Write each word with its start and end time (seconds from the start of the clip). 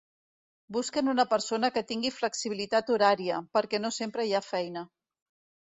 Busquem 0.77 1.11
una 1.13 1.25
persona 1.33 1.69
que 1.75 1.83
tingui 1.91 2.11
flexibilitat 2.17 2.91
horària, 2.97 3.39
perquè 3.59 3.85
no 3.85 3.93
sempre 3.99 4.29
hi 4.31 4.37
ha 4.41 4.45
feina. 4.51 4.87